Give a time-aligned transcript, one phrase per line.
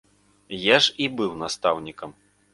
[0.75, 2.19] Я ж і быў настаўнікам!